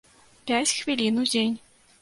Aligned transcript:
Пяць 0.47 0.75
хвілін 0.79 1.21
у 1.25 1.29
дзень. 1.31 1.55